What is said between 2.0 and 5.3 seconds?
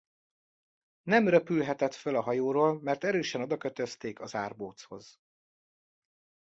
a hajóról, mert erősen odakötözték az árbochoz.